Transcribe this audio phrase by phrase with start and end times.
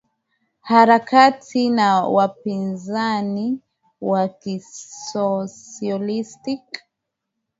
[0.61, 3.59] harakati na wapinzani
[4.01, 6.61] wa kisosialisti